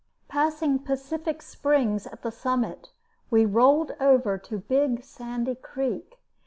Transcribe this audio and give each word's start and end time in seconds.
Passing 0.27 0.79
Pacific 0.79 1.43
Springs 1.43 2.07
at 2.07 2.23
the 2.23 2.31
summit, 2.31 2.89
we 3.29 3.45
rolled 3.45 3.91
over 3.99 4.39
to 4.39 4.57
Big 4.57 5.03
Sandy 5.03 5.53
Creek. 5.53 6.17